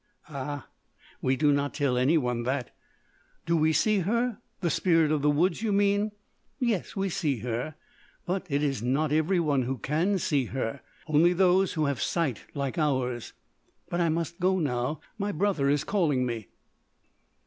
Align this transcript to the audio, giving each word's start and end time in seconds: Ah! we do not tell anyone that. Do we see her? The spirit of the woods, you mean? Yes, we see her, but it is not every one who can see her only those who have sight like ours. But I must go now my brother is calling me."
Ah! 0.29 0.67
we 1.21 1.35
do 1.35 1.51
not 1.51 1.75
tell 1.75 1.95
anyone 1.95 2.41
that. 2.41 2.75
Do 3.45 3.55
we 3.55 3.71
see 3.71 3.99
her? 3.99 4.39
The 4.61 4.71
spirit 4.71 5.11
of 5.11 5.21
the 5.21 5.29
woods, 5.29 5.61
you 5.61 5.71
mean? 5.71 6.09
Yes, 6.59 6.95
we 6.95 7.07
see 7.07 7.37
her, 7.41 7.75
but 8.25 8.47
it 8.49 8.63
is 8.63 8.81
not 8.81 9.11
every 9.11 9.39
one 9.39 9.61
who 9.61 9.77
can 9.77 10.17
see 10.17 10.45
her 10.45 10.81
only 11.05 11.33
those 11.33 11.73
who 11.73 11.85
have 11.85 12.01
sight 12.01 12.45
like 12.55 12.79
ours. 12.79 13.33
But 13.89 14.01
I 14.01 14.09
must 14.09 14.39
go 14.39 14.57
now 14.57 15.01
my 15.19 15.31
brother 15.31 15.69
is 15.69 15.83
calling 15.83 16.25
me." 16.25 16.47